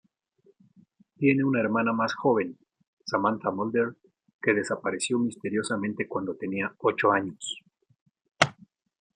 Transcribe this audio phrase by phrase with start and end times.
[1.17, 2.57] Tiene una hermana más joven,
[3.05, 3.97] Samantha Mulder,
[4.41, 7.59] que desapareció misteriosamente cuando tenía ocho años.